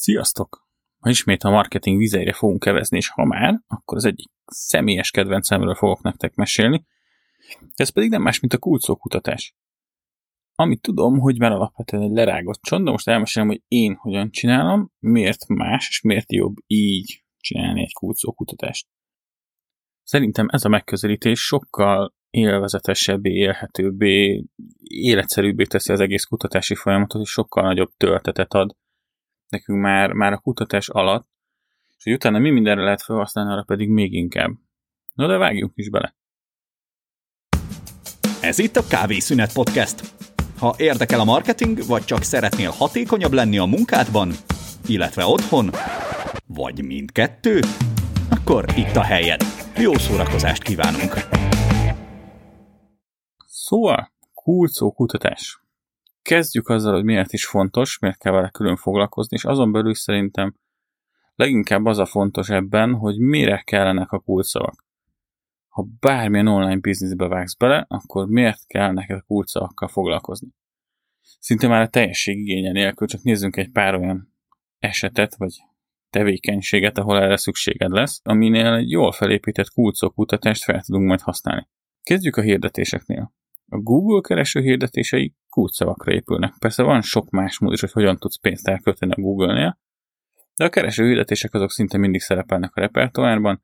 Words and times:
Sziasztok! 0.00 0.68
Ma 0.98 1.10
ismét 1.10 1.42
a 1.42 1.50
marketing 1.50 1.98
vizeire 1.98 2.32
fogunk 2.32 2.62
kevezni, 2.62 2.96
és 2.96 3.08
ha 3.08 3.24
már, 3.24 3.60
akkor 3.66 3.96
az 3.96 4.04
egyik 4.04 4.30
személyes 4.44 5.10
kedvencemről 5.10 5.74
fogok 5.74 6.02
nektek 6.02 6.34
mesélni. 6.34 6.86
Ez 7.74 7.88
pedig 7.88 8.10
nem 8.10 8.22
más, 8.22 8.40
mint 8.40 8.52
a 8.52 8.58
kulcókutatás. 8.58 9.56
Amit 10.54 10.80
tudom, 10.80 11.18
hogy 11.18 11.38
már 11.38 11.52
alapvetően 11.52 12.02
egy 12.02 12.10
lerágott 12.10 12.60
csont, 12.62 12.84
de 12.84 12.90
most 12.90 13.08
elmesélem, 13.08 13.48
hogy 13.48 13.62
én 13.68 13.94
hogyan 13.94 14.30
csinálom, 14.30 14.92
miért 14.98 15.48
más, 15.48 15.88
és 15.88 16.00
miért 16.00 16.32
jobb 16.32 16.54
így 16.66 17.24
csinálni 17.36 17.80
egy 17.80 17.92
kulcókutatást. 17.92 18.86
Szerintem 20.02 20.48
ez 20.50 20.64
a 20.64 20.68
megközelítés 20.68 21.40
sokkal 21.40 22.14
élvezetesebbé, 22.30 23.32
élhetőbbé, 23.32 24.44
életszerűbbé 24.82 25.64
teszi 25.64 25.92
az 25.92 26.00
egész 26.00 26.24
kutatási 26.24 26.74
folyamatot, 26.74 27.22
és 27.22 27.30
sokkal 27.30 27.62
nagyobb 27.62 27.90
töltetet 27.96 28.52
ad 28.52 28.76
nekünk 29.48 29.80
már, 29.80 30.12
már 30.12 30.32
a 30.32 30.38
kutatás 30.38 30.88
alatt, 30.88 31.26
és 31.96 32.04
hogy 32.04 32.12
utána 32.12 32.38
mi 32.38 32.50
mindenre 32.50 32.82
lehet 32.82 33.02
felhasználni, 33.02 33.52
arra 33.52 33.62
pedig 33.62 33.88
még 33.88 34.12
inkább. 34.12 34.50
Na 35.14 35.26
de 35.26 35.36
vágjunk 35.36 35.72
is 35.74 35.90
bele. 35.90 36.14
Ez 38.40 38.58
itt 38.58 38.76
a 38.76 38.86
Kávészünet 38.88 39.52
Podcast. 39.52 40.14
Ha 40.58 40.74
érdekel 40.78 41.20
a 41.20 41.24
marketing, 41.24 41.86
vagy 41.86 42.04
csak 42.04 42.22
szeretnél 42.22 42.70
hatékonyabb 42.70 43.32
lenni 43.32 43.58
a 43.58 43.64
munkádban, 43.64 44.32
illetve 44.86 45.24
otthon, 45.24 45.70
vagy 46.46 46.84
mindkettő, 46.84 47.60
akkor 48.30 48.64
itt 48.76 48.96
a 48.96 49.02
helyed. 49.02 49.40
Jó 49.76 49.94
szórakozást 49.94 50.62
kívánunk! 50.62 51.14
Szóval, 53.46 54.12
kulcó 54.34 54.92
kutatás 54.92 55.67
kezdjük 56.28 56.68
azzal, 56.68 56.94
hogy 56.94 57.04
miért 57.04 57.32
is 57.32 57.46
fontos, 57.46 57.98
miért 57.98 58.18
kell 58.18 58.32
vele 58.32 58.48
külön 58.48 58.76
foglalkozni, 58.76 59.36
és 59.36 59.44
azon 59.44 59.72
belül 59.72 59.94
szerintem 59.94 60.54
leginkább 61.34 61.84
az 61.84 61.98
a 61.98 62.06
fontos 62.06 62.48
ebben, 62.48 62.94
hogy 62.94 63.18
mire 63.18 63.62
kellenek 63.64 64.12
a 64.12 64.18
kulcsszavak. 64.18 64.86
Ha 65.68 65.86
bármilyen 66.00 66.46
online 66.46 66.78
bizniszbe 66.78 67.28
vágsz 67.28 67.56
bele, 67.56 67.84
akkor 67.88 68.28
miért 68.28 68.66
kell 68.66 68.92
neked 68.92 69.22
kulcsszavakkal 69.26 69.88
foglalkozni? 69.88 70.48
Szinte 71.38 71.68
már 71.68 71.82
a 71.82 71.88
teljesség 71.88 72.38
igénye 72.38 72.72
nélkül, 72.72 73.06
csak 73.06 73.22
nézzünk 73.22 73.56
egy 73.56 73.70
pár 73.70 73.94
olyan 73.94 74.34
esetet, 74.78 75.36
vagy 75.36 75.56
tevékenységet, 76.10 76.98
ahol 76.98 77.22
erre 77.22 77.36
szükséged 77.36 77.90
lesz, 77.90 78.20
aminél 78.24 78.72
egy 78.72 78.90
jól 78.90 79.12
felépített 79.12 79.70
kulcok 79.70 80.14
kutatást 80.14 80.64
fel 80.64 80.82
tudunk 80.82 81.06
majd 81.06 81.20
használni. 81.20 81.68
Kezdjük 82.02 82.36
a 82.36 82.42
hirdetéseknél. 82.42 83.32
A 83.70 83.76
Google 83.76 84.20
kereső 84.20 84.60
hirdetései 84.60 85.34
kulcsszavakra 85.48 86.12
épülnek. 86.12 86.54
Persze 86.58 86.82
van 86.82 87.02
sok 87.02 87.30
más 87.30 87.58
mód 87.58 87.72
is, 87.72 87.80
hogy 87.80 87.92
hogyan 87.92 88.16
tudsz 88.16 88.40
pénzt 88.40 88.68
elkölteni 88.68 89.12
a 89.12 89.20
Google-nél, 89.20 89.78
de 90.54 90.64
a 90.64 90.68
kereső 90.68 91.06
hirdetések 91.06 91.54
azok 91.54 91.70
szinte 91.70 91.98
mindig 91.98 92.20
szerepelnek 92.20 92.76
a 92.76 92.80
repertoárban, 92.80 93.62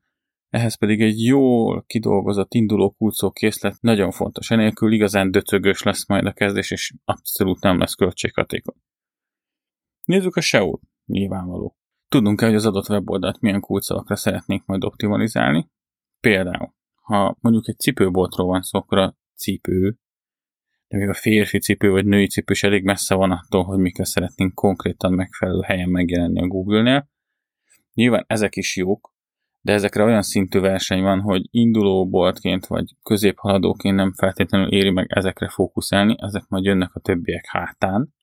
ehhez 0.49 0.77
pedig 0.77 1.01
egy 1.01 1.23
jól 1.23 1.83
kidolgozott 1.87 2.53
induló 2.53 2.91
kulcó 2.91 3.31
készlet 3.31 3.81
nagyon 3.81 4.11
fontos. 4.11 4.51
Enélkül 4.51 4.91
igazán 4.91 5.31
döcögös 5.31 5.83
lesz 5.83 6.07
majd 6.07 6.25
a 6.25 6.33
kezdés, 6.33 6.71
és 6.71 6.93
abszolút 7.05 7.61
nem 7.61 7.79
lesz 7.79 7.93
költséghatékony. 7.93 8.75
Nézzük 10.03 10.35
a 10.35 10.41
SEO-t, 10.41 10.81
nyilvánvaló. 11.05 11.77
Tudnunk 12.07 12.39
kell, 12.39 12.47
hogy 12.47 12.57
az 12.57 12.65
adott 12.65 12.89
weboldalt 12.89 13.41
milyen 13.41 13.59
kulcsszavakra 13.59 14.15
szeretnénk 14.15 14.65
majd 14.65 14.83
optimalizálni. 14.83 15.69
Például, 16.19 16.73
ha 17.01 17.37
mondjuk 17.39 17.67
egy 17.67 17.79
cipőboltról 17.79 18.47
van 18.47 18.61
szó, 18.61 18.79
akkor 18.79 18.97
a 18.97 19.17
cipő, 19.35 19.97
de 20.87 20.97
még 20.97 21.09
a 21.09 21.13
férfi 21.13 21.59
cipő 21.59 21.89
vagy 21.89 22.05
női 22.05 22.27
cipő 22.27 22.53
is 22.53 22.63
elég 22.63 22.83
messze 22.83 23.15
van 23.15 23.31
attól, 23.31 23.63
hogy 23.63 23.77
mikor 23.77 24.07
szeretnénk 24.07 24.53
konkrétan 24.53 25.13
megfelelő 25.13 25.61
helyen 25.61 25.89
megjelenni 25.89 26.41
a 26.41 26.47
Google-nél. 26.47 27.09
Nyilván 27.93 28.25
ezek 28.27 28.55
is 28.55 28.75
jók, 28.75 29.13
de 29.61 29.73
ezekre 29.73 30.03
olyan 30.03 30.21
szintű 30.21 30.59
verseny 30.59 31.01
van, 31.01 31.21
hogy 31.21 31.47
induló 31.51 32.09
boltként 32.09 32.65
vagy 32.65 32.95
középhaladóként 33.03 33.95
nem 33.95 34.13
feltétlenül 34.13 34.71
éri 34.71 34.89
meg 34.89 35.05
ezekre 35.09 35.49
fókuszálni, 35.49 36.15
ezek 36.19 36.43
majd 36.47 36.63
jönnek 36.63 36.95
a 36.95 36.99
többiek 36.99 37.45
hátán, 37.47 38.13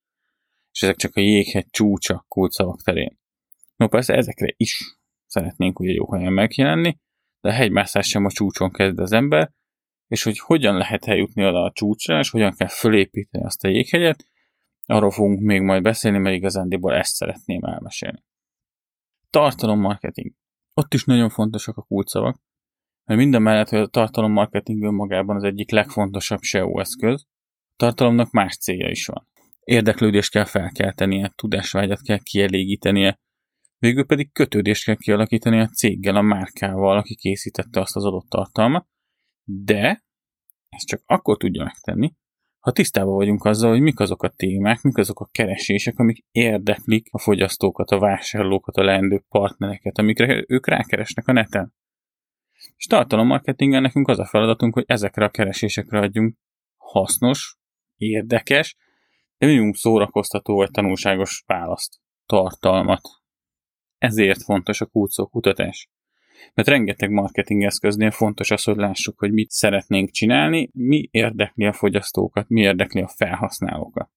és 0.73 0.83
ezek 0.83 0.97
csak 0.97 1.17
a 1.17 1.21
jéghegy 1.21 1.67
csúcsa 1.71 2.25
kulcsszavak 2.29 2.83
terén. 2.83 3.19
No 3.77 3.89
persze 3.89 4.15
ezekre 4.15 4.55
is 4.57 4.99
szeretnénk 5.27 5.79
ugye 5.79 5.93
jó 5.93 6.13
helyen 6.13 6.33
megjelenni, 6.33 6.99
de 7.41 7.49
a 7.49 7.53
hegymászás 7.53 8.07
sem 8.07 8.25
a 8.25 8.31
csúcson 8.31 8.71
kezd 8.71 8.99
az 8.99 9.13
ember, 9.13 9.53
és 10.13 10.23
hogy 10.23 10.39
hogyan 10.39 10.77
lehet 10.77 11.05
eljutni 11.05 11.47
oda 11.47 11.63
a 11.63 11.73
csúcsra, 11.73 12.19
és 12.19 12.31
hogyan 12.31 12.55
kell 12.57 12.69
fölépíteni 12.69 13.45
azt 13.45 13.65
a 13.65 13.69
jéghegyet, 13.69 14.27
arról 14.85 15.11
fogunk 15.11 15.41
még 15.41 15.61
majd 15.61 15.83
beszélni, 15.83 16.19
mert 16.19 16.37
igazándiból 16.37 16.95
ezt 16.95 17.15
szeretném 17.15 17.63
elmesélni. 17.63 18.25
Tartalommarketing. 19.31 20.33
Ott 20.75 20.95
is 20.95 21.05
nagyon 21.05 21.29
fontosak 21.29 21.77
a 21.77 21.83
kulcsszavak, 21.83 22.41
mert 23.05 23.21
minden 23.21 23.43
mellett, 23.43 23.69
hogy 23.69 23.79
a 23.79 23.87
tartalommarketing 23.87 24.83
önmagában 24.83 25.37
az 25.37 25.45
egyik 25.45 25.71
legfontosabb 25.71 26.41
SEO 26.41 26.81
eszköz, 26.81 27.27
tartalomnak 27.77 28.31
más 28.31 28.57
célja 28.57 28.91
is 28.91 29.07
van. 29.07 29.29
Érdeklődést 29.61 30.31
kell 30.31 30.45
felkeltenie, 30.45 31.33
tudásvágyat 31.35 32.03
kell 32.03 32.19
kielégítenie, 32.19 33.21
végül 33.79 34.07
pedig 34.07 34.33
kötődést 34.33 34.85
kell 34.85 34.97
kialakítani 34.97 35.61
a 35.61 35.69
céggel, 35.69 36.17
a 36.17 36.23
márkával, 36.23 36.97
aki 36.97 37.15
készítette 37.15 37.81
azt 37.81 37.97
az 37.97 38.05
adott 38.05 38.29
tartalmat, 38.29 38.91
de 39.45 40.05
ezt 40.69 40.87
csak 40.87 41.03
akkor 41.07 41.37
tudja 41.37 41.65
megtenni, 41.65 42.15
ha 42.63 42.73
tisztában 42.73 43.15
vagyunk 43.15 43.45
azzal, 43.45 43.71
hogy 43.71 43.81
mik 43.81 44.01
azok 44.01 44.23
a 44.23 44.29
témák, 44.29 44.83
mik 44.83 44.97
azok 44.97 45.21
a 45.21 45.29
keresések, 45.33 45.99
amik 45.99 46.25
érdeklik 46.31 47.09
a 47.11 47.19
fogyasztókat, 47.19 47.91
a 47.91 47.99
vásárlókat, 47.99 48.77
a 48.77 48.85
leendő 48.85 49.25
partnereket, 49.29 49.99
amikre 49.99 50.45
ők 50.49 50.67
rákeresnek 50.67 51.29
a 51.29 51.33
neten. 51.33 51.75
És 52.77 52.87
tartalommarketingen 52.87 53.83
nekünk 53.83 54.09
az 54.09 54.19
a 54.19 54.27
feladatunk, 54.27 54.75
hogy 54.75 54.85
ezekre 54.87 55.25
a 55.25 55.31
keresésekre 55.31 55.99
adjunk 55.99 56.37
hasznos, 56.77 57.59
érdekes, 57.97 58.77
de 59.39 59.47
minimum 59.47 59.73
szórakoztató 59.73 60.55
vagy 60.55 60.71
tanulságos 60.71 61.43
választ, 61.47 62.01
tartalmat. 62.27 63.09
Ezért 63.99 64.43
fontos 64.43 64.81
a 64.81 64.87
kulcó 64.87 65.27
kutatás. 65.27 65.91
Mert 66.55 66.69
rengeteg 66.69 67.11
marketing 67.11 67.63
eszköznél 67.63 68.11
fontos 68.11 68.51
az, 68.51 68.63
hogy 68.63 68.77
lássuk, 68.77 69.19
hogy 69.19 69.33
mit 69.33 69.51
szeretnénk 69.51 70.11
csinálni, 70.11 70.71
mi 70.73 71.09
érdekli 71.11 71.65
a 71.65 71.73
fogyasztókat, 71.73 72.49
mi 72.49 72.61
érdekli 72.61 73.01
a 73.01 73.09
felhasználókat. 73.09 74.11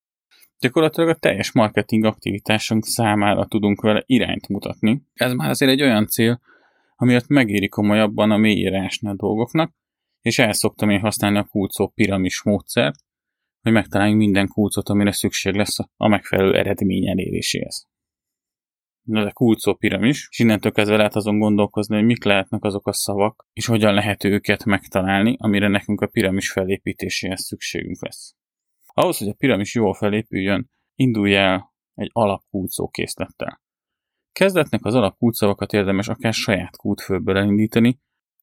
Gyakorlatilag 0.60 1.10
a 1.10 1.16
teljes 1.16 1.52
marketing 1.52 2.04
aktivitásunk 2.04 2.86
számára 2.86 3.46
tudunk 3.46 3.82
vele 3.82 4.04
irányt 4.06 4.48
mutatni. 4.48 5.02
Ez 5.14 5.34
már 5.34 5.50
azért 5.50 5.72
egy 5.72 5.82
olyan 5.82 6.08
cél, 6.08 6.42
amiatt 6.96 7.28
megéri 7.28 7.68
komolyabban 7.68 8.32
a 8.32 8.38
mélyírásni 8.38 9.10
a 9.10 9.16
dolgoknak, 9.16 9.74
és 10.22 10.40
el 10.40 10.54
szoktam 10.54 10.90
én 10.90 11.00
használni 11.00 11.38
a 11.38 11.44
kulcó 11.44 11.88
piramis 11.88 12.44
módszert, 12.44 12.96
hogy 13.62 13.72
megtaláljunk 13.72 14.20
minden 14.20 14.48
kulcot, 14.48 14.90
amire 14.90 15.12
szükség 15.12 15.56
lesz 15.56 15.78
a 15.98 16.08
megfelelő 16.08 16.58
eredmény 16.58 17.08
eléréséhez 17.08 17.68
ez 17.68 17.95
a 19.14 19.32
kulcó 19.32 19.74
piramis, 19.74 20.28
és 20.30 20.40
innentől 20.40 20.72
kezdve 20.72 20.98
lehet 20.98 21.16
azon 21.16 21.40
gondolkozni, 21.40 21.96
hogy 21.96 22.06
mik 22.06 22.24
lehetnek 22.24 22.64
azok 22.64 22.88
a 22.88 22.94
szavak, 22.94 23.48
és 23.54 23.66
hogyan 23.66 23.94
lehet 23.94 24.24
őket 24.24 24.66
megtalálni, 24.66 25.36
amire 25.40 25.68
nekünk 25.68 26.02
a 26.02 26.08
piramis 26.08 26.52
felépítéséhez 26.52 27.42
szükségünk 27.42 28.04
lesz. 28.04 28.36
Ahhoz, 28.86 29.18
hogy 29.18 29.28
a 29.28 29.34
piramis 29.34 29.76
jól 29.76 29.94
felépüljön, 29.94 30.70
indulj 30.96 31.36
el 31.36 31.74
egy 31.94 32.10
alapkulcó 32.14 32.88
készlettel. 32.88 33.62
Kezdetnek 34.32 34.86
az 34.86 34.94
alapkulcsszavakat 34.94 35.74
érdemes 35.74 36.08
akár 36.08 36.34
saját 36.34 36.78
kútfőből 36.78 37.38
elindítani, 37.38 38.00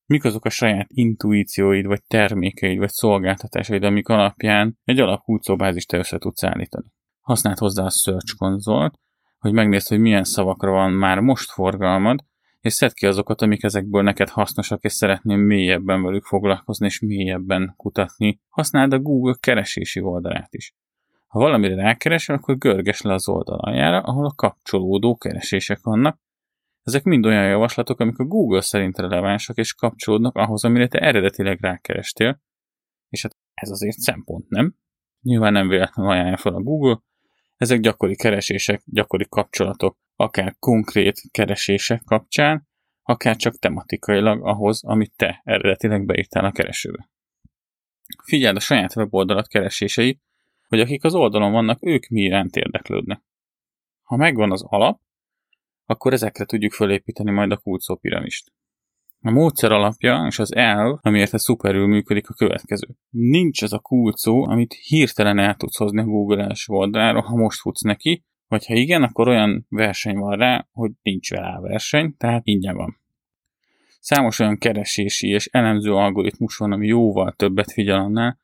mik 0.07 0.25
azok 0.25 0.45
a 0.45 0.51
saját 0.51 0.87
intuícióid, 0.89 1.87
vagy 1.87 2.03
termékeid, 2.07 2.79
vagy 2.79 2.91
szolgáltatásaid, 2.91 3.83
amik 3.83 4.09
alapján 4.09 4.79
egy 4.85 5.01
alapkulcóbázist 5.01 5.89
te 5.89 5.99
össze 5.99 6.19
tudsz 6.19 6.45
állítani. 6.45 6.87
Használd 7.21 7.59
hozzá 7.59 7.85
a 7.85 7.91
Search 7.91 8.37
konzolt, 8.37 8.99
hogy 9.43 9.53
megnézd, 9.53 9.89
hogy 9.89 9.99
milyen 9.99 10.25
szavakra 10.25 10.71
van 10.71 10.93
már 10.93 11.21
most 11.21 11.51
forgalmad, 11.51 12.25
és 12.61 12.73
szedd 12.73 12.91
ki 12.95 13.07
azokat, 13.07 13.43
amik 13.43 13.63
ezekből 13.63 14.03
neked 14.03 14.29
hasznosak, 14.29 14.83
és 14.83 14.93
szeretném 14.93 15.41
mélyebben 15.41 16.03
velük 16.03 16.25
foglalkozni, 16.25 16.87
és 16.87 17.01
mélyebben 17.01 17.75
kutatni. 17.77 18.41
Használd 18.49 18.93
a 18.93 18.99
Google 18.99 19.35
keresési 19.41 20.01
oldalát 20.01 20.55
is. 20.55 20.75
Ha 21.27 21.39
valamire 21.39 21.75
rákeresel, 21.75 22.37
akkor 22.37 22.59
görges 22.59 23.01
le 23.01 23.13
az 23.13 23.29
oldal 23.29 23.59
aljára, 23.59 24.01
ahol 24.01 24.27
a 24.27 24.35
kapcsolódó 24.35 25.17
keresések 25.17 25.79
vannak. 25.83 26.21
Ezek 26.83 27.03
mind 27.03 27.27
olyan 27.27 27.47
javaslatok, 27.47 28.01
amik 28.01 28.19
a 28.19 28.25
Google 28.25 28.61
szerint 28.61 28.99
relevánsak, 28.99 29.57
és 29.57 29.75
kapcsolódnak 29.75 30.37
ahhoz, 30.37 30.65
amire 30.65 30.89
te 30.89 30.99
eredetileg 30.99 31.59
rákerestél. 31.61 32.41
És 33.09 33.23
hát 33.23 33.37
ez 33.55 33.71
azért 33.71 33.99
szempont, 33.99 34.49
nem? 34.49 34.75
Nyilván 35.21 35.53
nem 35.53 35.69
véletlenül 35.69 36.13
ajánlja 36.13 36.37
fel 36.37 36.55
a 36.55 36.63
Google, 36.63 37.01
ezek 37.63 37.81
gyakori 37.81 38.17
keresések, 38.17 38.83
gyakori 38.85 39.27
kapcsolatok, 39.29 39.99
akár 40.17 40.57
konkrét 40.59 41.21
keresések 41.31 42.03
kapcsán, 42.05 42.69
akár 43.03 43.37
csak 43.37 43.59
tematikailag 43.59 44.47
ahhoz, 44.47 44.85
amit 44.85 45.17
te 45.17 45.41
eredetileg 45.45 46.05
beírtál 46.05 46.45
a 46.45 46.53
keresőbe. 46.53 47.11
Figyeld 48.25 48.57
a 48.57 48.61
saját 48.61 48.97
weboldalat 48.97 49.49
kereséseit, 49.49 50.21
hogy 50.69 50.81
akik 50.81 51.05
az 51.05 51.15
oldalon 51.15 51.53
vannak, 51.53 51.87
ők 51.87 52.09
mi 52.09 52.21
iránt 52.21 52.57
érdeklődnek. 52.57 53.23
Ha 54.03 54.17
megvan 54.17 54.53
az 54.53 54.63
alap, 54.67 55.01
akkor 55.85 56.13
ezekre 56.13 56.45
tudjuk 56.45 56.73
fölépíteni 56.73 57.31
majd 57.31 57.53
a 57.53 57.57
kulcó 57.57 57.97
piramist. 57.97 58.53
A 59.25 59.31
módszer 59.31 59.73
alapja 59.73 60.25
és 60.29 60.39
az 60.39 60.55
elv, 60.55 60.99
amiért 61.01 61.35
ez 61.35 61.43
szuperül 61.43 61.87
működik 61.87 62.29
a 62.29 62.35
következő. 62.35 62.87
Nincs 63.11 63.63
ez 63.63 63.73
a 63.73 63.79
kulcó, 63.79 64.43
amit 64.43 64.73
hirtelen 64.73 65.39
el 65.39 65.55
tudsz 65.55 65.77
hozni 65.77 66.01
a 66.01 66.05
Google 66.05 66.45
első 66.45 66.73
oldalára, 66.73 67.23
ha 67.23 67.37
most 67.37 67.61
futsz 67.61 67.83
neki, 67.83 68.25
vagy 68.47 68.67
ha 68.67 68.75
igen, 68.75 69.03
akkor 69.03 69.29
olyan 69.29 69.67
verseny 69.69 70.17
van 70.17 70.37
rá, 70.37 70.69
hogy 70.73 70.91
nincs 71.03 71.31
vele 71.31 71.61
verseny, 71.61 72.17
tehát 72.17 72.43
ingyen 72.45 72.77
van. 72.77 73.01
Számos 74.01 74.39
olyan 74.39 74.59
keresési 74.59 75.29
és 75.29 75.47
elemző 75.47 75.93
algoritmus 75.95 76.57
van, 76.57 76.73
ami 76.73 76.87
jóval 76.87 77.33
többet 77.33 77.73
figyel 77.73 77.99
annál, 77.99 78.39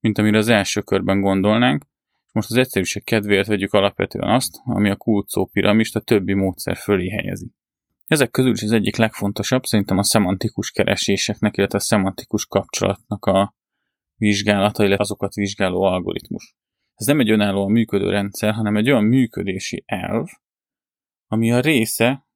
mint 0.00 0.18
amire 0.18 0.38
az 0.38 0.48
első 0.48 0.80
körben 0.80 1.20
gondolnánk, 1.20 1.84
most 2.32 2.50
az 2.50 2.56
egyszerűség 2.56 3.04
kedvéért 3.04 3.46
vegyük 3.46 3.72
alapvetően 3.72 4.34
azt, 4.34 4.60
ami 4.64 4.90
a 4.90 4.96
kulcó 4.96 5.46
piramist 5.46 5.96
a 5.96 6.00
többi 6.00 6.34
módszer 6.34 6.76
fölé 6.76 7.08
helyezi. 7.08 7.50
Ezek 8.12 8.30
közül 8.30 8.52
is 8.52 8.62
az 8.62 8.72
egyik 8.72 8.96
legfontosabb 8.96 9.64
szerintem 9.64 9.98
a 9.98 10.02
szemantikus 10.04 10.70
kereséseknek, 10.70 11.56
illetve 11.56 11.78
a 11.78 11.80
szemantikus 11.80 12.46
kapcsolatnak 12.46 13.24
a 13.24 13.54
vizsgálata, 14.16 14.84
illetve 14.84 15.02
azokat 15.02 15.34
vizsgáló 15.34 15.82
algoritmus. 15.82 16.56
Ez 16.94 17.06
nem 17.06 17.20
egy 17.20 17.30
önállóan 17.30 17.70
működő 17.70 18.10
rendszer, 18.10 18.52
hanem 18.52 18.76
egy 18.76 18.90
olyan 18.90 19.04
működési 19.04 19.82
elv, 19.86 20.26
ami 21.26 21.52
a 21.52 21.60
része 21.60 22.26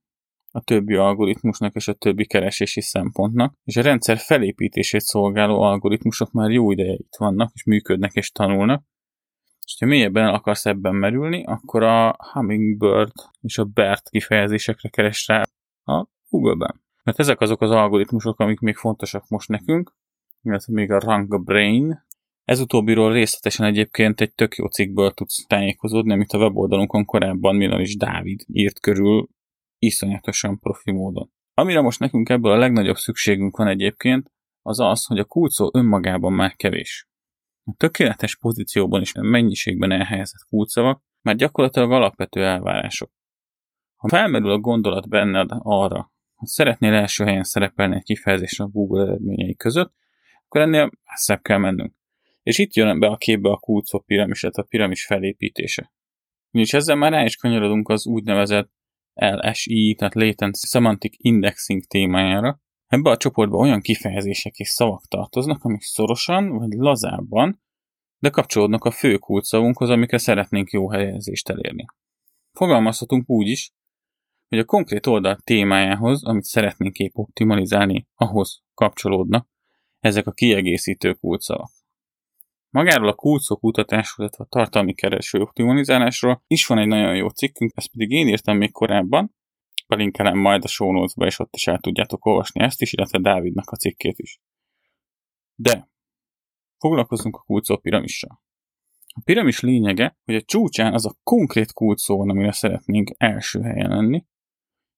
a 0.51 0.61
többi 0.61 0.95
algoritmusnak 0.95 1.75
és 1.75 1.89
a 1.89 1.95
többi 1.95 2.27
keresési 2.27 2.81
szempontnak, 2.81 3.55
és 3.65 3.77
a 3.77 3.83
rendszer 3.83 4.19
felépítését 4.19 5.01
szolgáló 5.01 5.61
algoritmusok 5.61 6.33
már 6.33 6.51
jó 6.51 6.71
ideje 6.71 6.93
itt 6.93 7.17
vannak, 7.19 7.51
és 7.55 7.65
működnek 7.65 8.13
és 8.13 8.31
tanulnak, 8.31 8.85
és 9.67 9.77
ha 9.79 9.87
mélyebben 9.87 10.25
el 10.25 10.35
akarsz 10.35 10.67
ebben 10.67 10.95
merülni, 10.95 11.45
akkor 11.45 11.83
a 11.83 12.17
Hummingbird 12.33 13.13
és 13.41 13.59
a 13.59 13.65
BERT 13.65 14.09
kifejezésekre 14.09 14.89
keres 14.89 15.27
rá 15.27 15.43
a 15.87 16.07
Google-ben. 16.29 16.85
Mert 17.05 17.19
ezek 17.19 17.41
azok 17.41 17.61
az 17.61 17.71
algoritmusok, 17.71 18.41
amik 18.41 18.59
még 18.59 18.77
fontosak 18.77 19.29
most 19.29 19.49
nekünk, 19.49 19.95
illetve 20.43 20.73
még 20.73 20.91
a 20.91 20.99
Rank 20.99 21.45
Brain. 21.45 22.05
Ez 22.45 22.61
utóbbiról 22.61 23.13
részletesen 23.13 23.67
egyébként 23.67 24.21
egy 24.21 24.35
tök 24.35 24.55
jó 24.55 24.67
cikkből 24.67 25.11
tudsz 25.11 25.47
tájékozódni, 25.47 26.13
amit 26.13 26.33
a 26.33 26.39
weboldalunkon 26.39 27.05
korábban 27.05 27.57
Milan 27.57 27.81
is 27.81 27.97
Dávid 27.97 28.41
írt 28.47 28.81
körül 28.81 29.29
iszonyatosan 29.79 30.59
profi 30.59 30.91
módon. 30.93 31.31
Amire 31.55 31.81
most 31.81 32.01
nekünk 32.01 32.29
ebből 32.29 32.53
a 32.53 32.57
legnagyobb 32.57 32.97
szükségünk 32.97 33.57
van 33.57 33.67
egyébként, 33.67 34.31
az 34.63 34.81
az, 34.81 35.05
hogy 35.05 35.19
a 35.19 35.25
kulcó 35.25 35.71
önmagában 35.75 36.33
már 36.33 36.57
kevés. 36.57 37.09
A 37.65 37.75
tökéletes 37.77 38.37
pozícióban 38.37 39.01
és 39.01 39.13
mennyiségben 39.13 39.91
elhelyezett 39.91 40.47
kulcsszavak 40.49 41.03
már 41.23 41.37
gyakorlatilag 41.37 41.93
alapvető 41.93 42.45
elvárások. 42.45 43.11
Ha 43.97 44.09
felmerül 44.09 44.51
a 44.51 44.59
gondolat 44.59 45.09
benned 45.09 45.51
arra, 45.59 46.13
hogy 46.35 46.49
szeretnél 46.49 46.93
első 46.93 47.25
helyen 47.25 47.43
szerepelni 47.43 47.95
egy 47.95 48.03
kifejezésre 48.03 48.65
a 48.65 48.69
Google 48.69 49.03
eredményei 49.03 49.55
között, 49.55 49.95
akkor 50.45 50.61
ennél 50.61 50.91
messzebb 51.05 51.43
kell 51.43 51.59
mennünk. 51.59 51.95
És 52.43 52.59
itt 52.59 52.75
jön 52.75 52.99
be 52.99 53.07
a 53.07 53.17
képbe 53.17 53.51
a 53.51 53.57
kulcok 53.57 54.07
piramis, 54.07 54.41
tehát 54.41 54.57
a 54.57 54.63
piramis 54.63 55.05
felépítése. 55.05 55.93
És 56.51 56.73
ezzel 56.73 56.97
már 56.97 57.13
rá 57.13 57.25
is 57.25 57.37
kanyarodunk 57.37 57.89
az 57.89 58.07
úgynevezett 58.07 58.71
LSI, 59.15 59.95
tehát 59.99 60.15
Latent 60.15 60.57
Semantic 60.57 61.15
Indexing 61.19 61.85
témájára. 61.85 62.61
Ebbe 62.87 63.11
a 63.11 63.17
csoportba 63.17 63.57
olyan 63.57 63.81
kifejezések 63.81 64.57
és 64.57 64.69
szavak 64.69 65.07
tartoznak, 65.09 65.65
amik 65.65 65.83
szorosan 65.83 66.49
vagy 66.49 66.71
lazábban, 66.71 67.63
de 68.19 68.31
kapcsolódnak 68.31 68.85
a 68.85 68.91
fő 68.91 69.17
kulcszavunkhoz, 69.17 69.91
amikre 69.91 70.19
szeretnénk 70.19 70.71
jó 70.71 70.91
helyezést 70.91 71.49
elérni. 71.49 71.85
Fogalmazhatunk 72.53 73.31
úgy 73.31 73.49
is, 73.49 73.73
hogy 74.49 74.59
a 74.59 74.65
konkrét 74.65 75.07
oldal 75.07 75.37
témájához, 75.45 76.25
amit 76.25 76.45
szeretnénk 76.45 76.97
épp 76.97 77.15
optimalizálni, 77.15 78.09
ahhoz 78.15 78.63
kapcsolódnak 78.75 79.49
ezek 80.01 80.27
a 80.27 80.33
kiegészítő 80.33 81.13
kulcsszavak. 81.13 81.71
Magáról 82.71 83.09
a 83.09 83.15
kulcok 83.15 83.61
kutatásról, 83.61 84.27
illetve 84.27 84.45
a 84.45 84.49
tartalmi 84.49 84.95
kereső 84.95 85.41
optimalizálásról 85.41 86.43
is 86.47 86.67
van 86.67 86.79
egy 86.79 86.87
nagyon 86.87 87.17
jó 87.17 87.29
cikkünk, 87.29 87.73
ezt 87.75 87.91
pedig 87.91 88.11
én 88.11 88.29
írtam 88.29 88.57
még 88.57 88.73
korábban, 88.73 89.35
belinkelem 89.87 90.39
majd 90.39 90.65
a 90.65 90.69
show 90.69 90.93
notes 90.93 91.27
és 91.27 91.39
ott 91.39 91.55
is 91.55 91.67
el 91.67 91.79
tudjátok 91.79 92.25
olvasni 92.25 92.63
ezt 92.63 92.83
is, 92.83 92.93
illetve 92.93 93.19
Dávidnak 93.19 93.71
a 93.71 93.77
cikkét 93.77 94.19
is. 94.19 94.41
De 95.55 95.91
foglalkozunk 96.79 97.37
a 97.37 97.43
kulcó 97.47 97.77
piramissal. 97.77 98.41
A 99.15 99.21
piramis 99.25 99.61
lényege, 99.61 100.19
hogy 100.25 100.35
a 100.35 100.43
csúcsán 100.43 100.93
az 100.93 101.07
a 101.07 101.17
konkrét 101.23 101.73
kulcó 101.73 102.17
van, 102.17 102.31
amire 102.31 102.53
szeretnénk 102.53 103.11
első 103.17 103.61
helyen 103.61 103.91
lenni. 103.91 104.25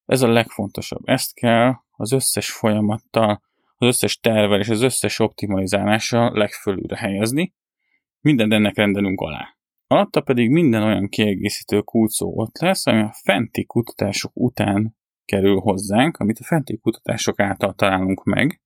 Ez 0.09 0.23
a 0.23 0.29
legfontosabb. 0.33 1.03
Ezt 1.05 1.35
kell 1.35 1.75
az 1.91 2.13
összes 2.13 2.51
folyamattal, 2.51 3.43
az 3.77 3.87
összes 3.87 4.19
tervel 4.19 4.61
és 4.61 4.69
az 4.69 4.83
összes 4.83 5.19
optimalizálással 5.19 6.33
legfölülre 6.33 6.97
helyezni, 6.97 7.55
mindent 8.21 8.53
ennek 8.53 8.77
rendelünk 8.77 9.21
alá. 9.21 9.57
Alatta 9.87 10.21
pedig 10.21 10.51
minden 10.51 10.83
olyan 10.83 11.09
kiegészítő 11.09 11.81
kulcó 11.81 12.33
ott 12.37 12.59
lesz, 12.59 12.87
ami 12.87 13.01
a 13.01 13.15
fenti 13.23 13.65
kutatások 13.65 14.31
után 14.35 14.97
kerül 15.25 15.59
hozzánk, 15.59 16.17
amit 16.17 16.39
a 16.39 16.45
fenti 16.45 16.79
kutatások 16.79 17.41
által 17.41 17.75
találunk 17.75 18.25
meg, 18.25 18.61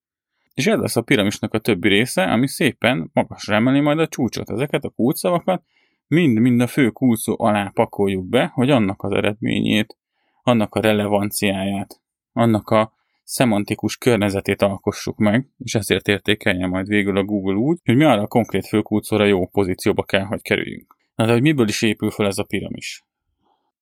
és 0.55 0.67
ez 0.67 0.79
lesz 0.79 0.97
a 0.97 1.03
piramisnak 1.03 1.55
a 1.55 1.59
többi 1.59 1.89
része, 1.89 2.25
ami 2.25 2.49
szépen 2.49 3.11
magasra 3.12 3.55
emeli 3.55 3.81
majd 3.81 3.99
a 3.99 4.09
csúcsot. 4.09 4.50
Ezeket 4.50 4.85
a 4.85 4.91
kulcsszavakat 4.91 5.65
mind-mind 6.06 6.61
a 6.61 6.67
fő 6.67 6.91
kulcó 6.91 7.35
alá 7.39 7.71
pakoljuk 7.75 8.29
be, 8.29 8.50
hogy 8.55 8.71
annak 8.71 9.03
az 9.03 9.12
eredményét, 9.12 9.97
annak 10.43 10.75
a 10.75 10.81
relevanciáját, 10.81 12.00
annak 12.33 12.71
a 12.71 12.93
szemantikus 13.25 13.97
környezetét 13.97 14.62
alkossuk 14.62 15.17
meg, 15.17 15.49
és 15.59 15.75
ezért 15.75 16.09
értékelje 16.09 16.67
majd 16.67 16.87
végül 16.87 17.17
a 17.17 17.25
Google 17.25 17.55
úgy, 17.55 17.79
hogy 17.85 17.97
mi 17.97 18.05
arra 18.05 18.23
a 18.23 18.27
konkrét 18.27 18.67
főkulcóra 18.67 19.25
jó 19.25 19.47
pozícióba 19.47 20.03
kell, 20.03 20.25
hogy 20.25 20.43
kerüljünk. 20.43 20.97
Na 21.15 21.27
de 21.27 21.33
hogy 21.33 21.43
miből 21.43 21.69
is 21.69 21.83
épül 21.83 22.11
fel 22.11 22.27
ez 22.27 22.39
a 22.39 22.44
piramis? 22.44 23.05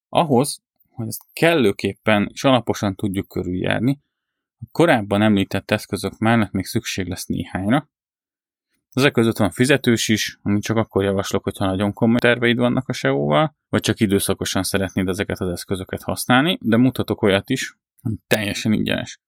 Ahhoz, 0.09 0.63
hogy 0.89 1.07
ezt 1.07 1.23
kellőképpen 1.33 2.31
és 2.33 2.45
alaposan 2.45 2.95
tudjuk 2.95 3.29
körüljárni, 3.29 4.01
a 4.61 4.69
korábban 4.73 5.23
említett 5.23 5.71
eszközök 5.71 6.19
mellett 6.19 6.51
még 6.51 6.65
szükség 6.65 7.07
lesz 7.07 7.27
néhányra. 7.27 7.89
Ezek 8.93 9.13
között 9.13 9.37
van 9.37 9.51
fizetős 9.51 10.09
is, 10.09 10.39
amit 10.43 10.63
csak 10.63 10.77
akkor 10.77 11.05
javaslok, 11.05 11.45
hogyha 11.45 11.67
nagyon 11.67 11.93
komoly 11.93 12.19
terveid 12.19 12.59
vannak 12.59 12.89
a 12.89 12.93
SEO-val, 12.93 13.57
vagy 13.69 13.81
csak 13.81 14.01
időszakosan 14.01 14.63
szeretnéd 14.63 15.09
ezeket 15.09 15.41
az 15.41 15.49
eszközöket 15.49 16.03
használni, 16.03 16.59
de 16.61 16.77
mutatok 16.77 17.23
olyat 17.23 17.51
is, 17.51 17.77
ami 18.03 18.17
teljesen 18.27 18.73
ingyenes. 18.73 19.21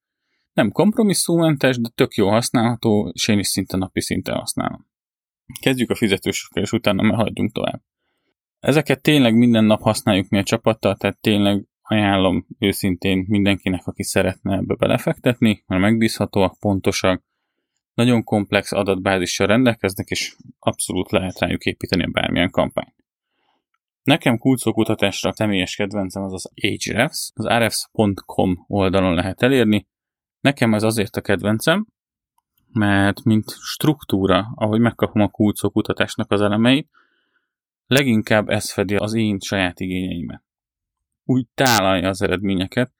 Nem 0.52 0.70
kompromisszummentes, 0.70 1.78
de 1.80 1.88
tök 1.94 2.14
jó 2.14 2.28
használható, 2.28 3.10
és 3.12 3.28
én 3.28 3.38
is 3.38 3.46
szinte 3.46 3.76
napi 3.76 4.00
szinten 4.00 4.34
használom. 4.34 4.86
Kezdjük 5.60 5.90
a 5.90 5.94
fizetősökkel, 5.94 6.62
és 6.62 6.72
utána 6.72 7.14
haladjunk 7.14 7.52
tovább. 7.52 7.82
Ezeket 8.58 9.02
tényleg 9.02 9.34
minden 9.34 9.64
nap 9.64 9.80
használjuk 9.80 10.28
mi 10.28 10.38
a 10.38 10.42
csapattal, 10.42 10.96
tehát 10.96 11.20
tényleg 11.20 11.66
ajánlom 11.82 12.46
őszintén 12.58 13.24
mindenkinek, 13.28 13.86
aki 13.86 14.02
szeretne 14.02 14.56
ebbe 14.56 14.74
belefektetni, 14.74 15.64
mert 15.66 15.82
megbízhatóak, 15.82 16.58
pontosak, 16.58 17.24
nagyon 17.94 18.24
komplex 18.24 18.72
adatbázissal 18.72 19.46
rendelkeznek, 19.46 20.08
és 20.08 20.36
abszolút 20.58 21.10
lehet 21.10 21.38
rájuk 21.38 21.64
építeni 21.64 22.10
bármilyen 22.10 22.50
kampányt. 22.50 22.94
Nekem 24.02 24.38
kulcókutatásra 24.38 25.32
személyes 25.32 25.76
kedvencem 25.76 26.22
az 26.22 26.32
az 26.32 26.50
Ahrefs, 26.62 27.30
az 27.34 27.44
arefs.com 27.44 28.64
oldalon 28.66 29.14
lehet 29.14 29.42
elérni. 29.42 29.86
Nekem 30.40 30.74
ez 30.74 30.82
azért 30.82 31.16
a 31.16 31.20
kedvencem, 31.20 31.86
mert 32.72 33.24
mint 33.24 33.50
struktúra, 33.50 34.52
ahogy 34.54 34.80
megkapom 34.80 35.22
a 35.22 35.28
kulcókutatásnak 35.28 36.30
az 36.30 36.40
elemeit, 36.40 36.88
leginkább 37.86 38.48
ez 38.48 38.72
fedi 38.72 38.96
az 38.96 39.14
én 39.14 39.38
saját 39.40 39.80
igényeimet 39.80 40.42
úgy 41.24 41.46
tálalja 41.54 42.08
az 42.08 42.22
eredményeket, 42.22 42.92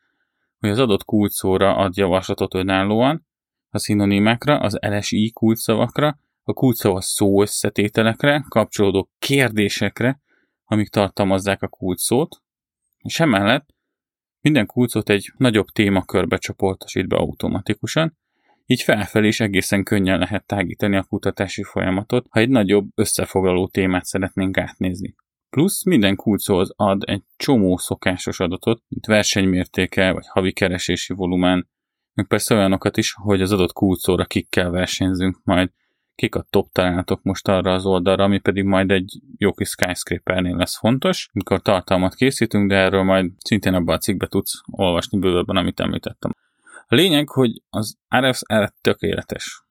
hogy 0.58 0.70
az 0.70 0.78
adott 0.78 1.04
kulcsszóra 1.04 1.76
ad 1.76 1.96
javaslatot 1.96 2.54
önállóan, 2.54 3.26
a 3.74 3.78
szinonimákra, 3.78 4.58
az 4.58 4.78
LSI 4.80 5.30
kulcsszavakra, 5.30 6.18
a 6.42 6.52
kulcsszava 6.52 7.00
szó 7.00 7.42
összetételekre, 7.42 8.44
kapcsolódó 8.48 9.10
kérdésekre, 9.18 10.20
amik 10.64 10.88
tartalmazzák 10.88 11.62
a 11.62 11.68
kulcsszót, 11.68 12.42
és 12.98 13.20
emellett 13.20 13.74
minden 14.40 14.66
kulcot 14.66 15.08
egy 15.08 15.32
nagyobb 15.36 15.66
témakörbe 15.66 16.36
csoportosít 16.36 17.08
be 17.08 17.16
automatikusan, 17.16 18.16
így 18.66 18.82
felfelé 18.82 19.26
is 19.26 19.40
egészen 19.40 19.84
könnyen 19.84 20.18
lehet 20.18 20.46
tágítani 20.46 20.96
a 20.96 21.02
kutatási 21.02 21.62
folyamatot, 21.62 22.26
ha 22.30 22.40
egy 22.40 22.48
nagyobb 22.48 22.88
összefoglaló 22.94 23.68
témát 23.68 24.04
szeretnénk 24.04 24.58
átnézni. 24.58 25.14
Plusz 25.50 25.84
minden 25.84 26.16
kulchoz 26.16 26.72
ad 26.76 27.02
egy 27.06 27.22
csomó 27.36 27.76
szokásos 27.76 28.40
adatot, 28.40 28.82
mint 28.88 29.06
versenymértéke, 29.06 30.12
vagy 30.12 30.26
havi 30.28 30.52
keresési 30.52 31.14
volumen, 31.14 31.68
meg 32.14 32.26
persze 32.26 32.54
olyanokat 32.54 32.96
is, 32.96 33.12
hogy 33.12 33.42
az 33.42 33.52
adott 33.52 33.72
kulcóra 33.72 34.24
kikkel 34.24 34.70
versenyzünk 34.70 35.38
majd 35.44 35.70
kik 36.14 36.34
a 36.34 36.46
top 36.50 36.72
találatok 36.72 37.22
most 37.22 37.48
arra 37.48 37.72
az 37.72 37.86
oldalra, 37.86 38.24
ami 38.24 38.38
pedig 38.38 38.64
majd 38.64 38.90
egy 38.90 39.20
jó 39.36 39.52
kis 39.52 39.68
skyscrapernél 39.68 40.56
lesz 40.56 40.78
fontos, 40.78 41.28
mikor 41.32 41.62
tartalmat 41.62 42.14
készítünk, 42.14 42.68
de 42.68 42.76
erről 42.76 43.02
majd 43.02 43.30
szintén 43.38 43.74
abban 43.74 43.94
a 43.94 43.98
cikkben 43.98 44.28
tudsz 44.28 44.60
olvasni 44.70 45.18
bővebben, 45.18 45.56
amit 45.56 45.80
említettem. 45.80 46.30
A 46.86 46.94
lényeg, 46.94 47.28
hogy 47.28 47.62
az 47.70 47.98
RFS 48.16 48.40
erre 48.46 48.72
tökéletes. 48.80 49.64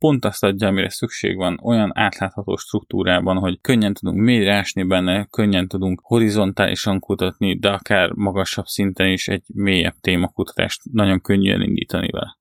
Pont 0.00 0.24
azt 0.24 0.44
adja, 0.44 0.68
amire 0.68 0.88
szükség 0.88 1.36
van, 1.36 1.58
olyan 1.62 1.90
átlátható 1.94 2.56
struktúrában, 2.56 3.36
hogy 3.36 3.60
könnyen 3.60 3.94
tudunk 3.94 4.18
mélyre 4.18 4.54
ásni 4.54 4.82
benne, 4.82 5.24
könnyen 5.24 5.68
tudunk 5.68 6.00
horizontálisan 6.02 6.98
kutatni, 6.98 7.58
de 7.58 7.70
akár 7.70 8.12
magasabb 8.12 8.64
szinten 8.64 9.08
is 9.10 9.28
egy 9.28 9.42
mélyebb 9.54 9.94
témakutatást 10.00 10.82
nagyon 10.92 11.20
könnyű 11.20 11.52
elindítani 11.52 12.08
vele. 12.10 12.38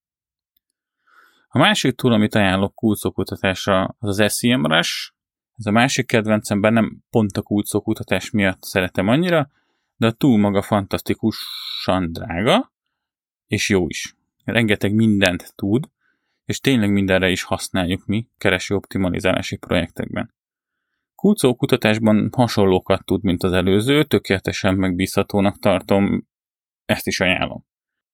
A 1.47 1.57
másik 1.57 1.95
túl, 1.95 2.13
amit 2.13 2.35
ajánlok 2.35 2.75
kulcókutatásra, 2.75 3.95
az 3.99 4.19
az 4.19 4.37
SEMrush. 4.37 5.11
Ez 5.55 5.65
a 5.65 5.71
másik 5.71 6.07
kedvencemben 6.07 6.73
nem 6.73 7.03
pont 7.09 7.37
a 7.37 7.41
kulcókutatás 7.41 8.29
miatt 8.29 8.63
szeretem 8.63 9.07
annyira, 9.07 9.49
de 9.95 10.07
a 10.07 10.11
túl 10.11 10.37
maga 10.37 10.61
fantasztikusan 10.61 12.11
drága, 12.11 12.73
és 13.47 13.69
jó 13.69 13.87
is. 13.87 14.15
Rengeteg 14.43 14.93
mindent 14.93 15.53
tud, 15.55 15.89
és 16.49 16.59
tényleg 16.59 16.91
mindenre 16.91 17.29
is 17.29 17.43
használjuk 17.43 18.05
mi 18.05 18.27
kereső 18.37 18.75
optimalizálási 18.75 19.57
projektekben. 19.57 20.33
Kulcó 21.15 21.55
kutatásban 21.55 22.29
hasonlókat 22.35 23.05
tud, 23.05 23.23
mint 23.23 23.43
az 23.43 23.51
előző, 23.51 24.03
tökéletesen 24.03 24.75
megbízhatónak 24.75 25.59
tartom, 25.59 26.27
ezt 26.85 27.07
is 27.07 27.19
ajánlom. 27.19 27.65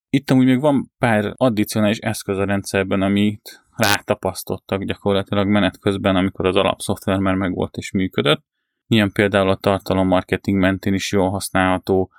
Itt 0.10 0.30
amúgy 0.30 0.46
még 0.46 0.60
van 0.60 0.92
pár 0.98 1.34
addicionális 1.36 1.98
eszköz 1.98 2.38
a 2.38 2.46
rendszerben, 2.46 3.02
amit 3.02 3.66
rátapasztottak 3.76 4.84
gyakorlatilag 4.84 5.48
menet 5.48 5.80
közben, 5.80 6.16
amikor 6.16 6.46
az 6.46 6.56
alapszoftver 6.56 7.18
már 7.20 7.36
megvolt 7.36 7.76
és 7.76 7.92
működött. 7.92 8.44
Ilyen 8.88 9.12
például 9.12 9.50
a 9.50 9.56
tartalommarketing 9.56 10.60
mentén 10.60 10.94
is 10.94 11.12
jól 11.12 11.30
használható 11.30 12.12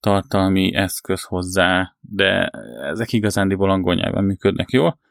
tartalmi 0.00 0.74
eszköz 0.74 1.22
hozzá, 1.22 1.96
de 2.00 2.50
ezek 2.90 3.12
igazándiból 3.12 3.70
angol 3.70 3.94
nyelven 3.94 4.24
működnek 4.24 4.70
jól, 4.70 5.02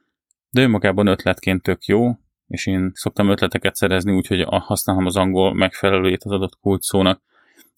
de 0.53 0.62
önmagában 0.62 1.07
ötletként 1.07 1.62
tök 1.62 1.86
jó, 1.86 2.12
és 2.48 2.65
én 2.65 2.91
szoktam 2.93 3.29
ötleteket 3.29 3.75
szerezni 3.75 4.12
úgy, 4.12 4.27
hogy 4.27 4.45
használom 4.48 5.05
az 5.05 5.15
angol 5.15 5.53
megfelelőjét 5.53 6.24
az 6.24 6.31
adott 6.31 6.60
kulcsszónak, 6.62 7.22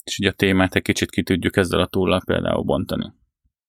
és 0.04 0.20
ugye 0.20 0.30
a 0.30 0.34
témát 0.34 0.76
egy 0.76 0.82
kicsit 0.82 1.10
ki 1.10 1.24
tudjuk 1.24 1.58
ezzel 1.58 1.80
a 1.80 1.88
túllal 1.88 2.22
például 2.26 2.64
bontani 2.64 3.14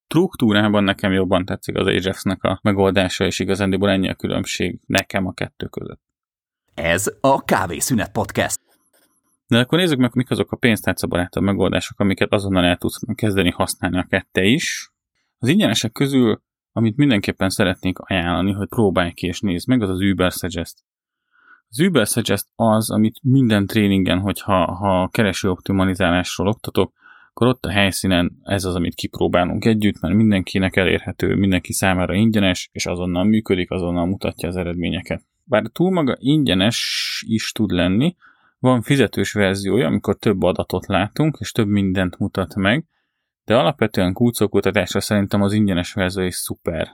struktúrában 0.08 0.84
nekem 0.84 1.12
jobban 1.12 1.44
tetszik 1.44 1.76
az 1.76 1.86
Ajax-nek 1.86 2.42
a 2.42 2.58
megoldása, 2.62 3.24
és 3.24 3.38
igazándiból 3.38 3.90
ennyi 3.90 4.08
a 4.08 4.14
különbség 4.14 4.80
nekem 4.86 5.26
a 5.26 5.32
kettő 5.32 5.66
között. 5.66 6.00
Ez 6.74 7.12
a 7.20 7.44
Kávészünet 7.44 8.12
Podcast. 8.12 8.60
De 9.46 9.58
akkor 9.58 9.78
nézzük 9.78 9.98
meg, 9.98 10.14
mik 10.14 10.30
azok 10.30 10.52
a 10.52 10.56
pénztárcabarátabb 10.56 11.42
megoldások, 11.42 12.00
amiket 12.00 12.32
azonnal 12.32 12.64
el 12.64 12.76
tudsz 12.76 13.00
kezdeni 13.14 13.50
használni 13.50 13.98
a 13.98 14.06
kette 14.08 14.42
is. 14.42 14.92
Az 15.38 15.48
ingyenesek 15.48 15.92
közül, 15.92 16.42
amit 16.76 16.96
mindenképpen 16.96 17.48
szeretnék 17.48 17.98
ajánlani, 17.98 18.52
hogy 18.52 18.68
próbálj 18.68 19.12
ki 19.12 19.26
és 19.26 19.40
nézd 19.40 19.68
meg, 19.68 19.82
az 19.82 19.88
az 19.88 20.00
Uber 20.00 20.32
Suggest. 20.32 20.78
Az 21.68 21.80
Uber 21.80 22.06
Suggest 22.06 22.46
az, 22.54 22.90
amit 22.90 23.18
minden 23.22 23.66
tréningen, 23.66 24.18
hogyha 24.18 24.74
ha 24.74 25.08
kereső 25.08 25.50
optimalizálásról 25.50 26.48
oktatok, 26.48 26.92
akkor 27.30 27.46
ott 27.46 27.64
a 27.64 27.70
helyszínen 27.70 28.38
ez 28.42 28.64
az, 28.64 28.74
amit 28.74 28.94
kipróbálunk 28.94 29.64
együtt, 29.64 30.00
mert 30.00 30.14
mindenkinek 30.14 30.76
elérhető, 30.76 31.34
mindenki 31.34 31.72
számára 31.72 32.14
ingyenes, 32.14 32.68
és 32.72 32.86
azonnal 32.86 33.24
működik, 33.24 33.70
azonnal 33.70 34.06
mutatja 34.06 34.48
az 34.48 34.56
eredményeket. 34.56 35.22
Bár 35.44 35.62
túl 35.72 35.90
maga 35.90 36.16
ingyenes 36.18 37.24
is 37.26 37.52
tud 37.52 37.70
lenni, 37.70 38.16
van 38.58 38.82
fizetős 38.82 39.32
verziója, 39.32 39.86
amikor 39.86 40.16
több 40.16 40.42
adatot 40.42 40.86
látunk, 40.86 41.36
és 41.40 41.52
több 41.52 41.68
mindent 41.68 42.18
mutat 42.18 42.54
meg, 42.54 42.84
de 43.46 43.56
alapvetően 43.56 44.12
kulcókutatásra 44.12 45.00
szerintem 45.00 45.42
az 45.42 45.52
ingyenes 45.52 45.92
verzió 45.92 46.24
is 46.24 46.34
szuper, 46.34 46.88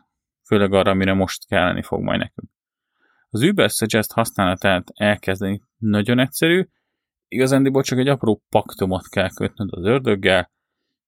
főleg 0.47 0.73
arra, 0.73 0.91
amire 0.91 1.13
most 1.13 1.47
kelleni 1.47 1.83
fog 1.83 2.03
majd 2.03 2.19
nekünk. 2.19 2.49
Az 3.29 3.43
Uber 3.43 3.71
Suggest 3.71 4.13
használatát 4.13 4.89
elkezdeni 4.95 5.63
nagyon 5.77 6.19
egyszerű, 6.19 6.67
igazándiból 7.29 7.83
csak 7.83 7.99
egy 7.99 8.09
apró 8.09 8.43
paktumot 8.49 9.09
kell 9.09 9.31
kötnöd 9.35 9.69
az 9.73 9.85
ördöggel, 9.85 10.51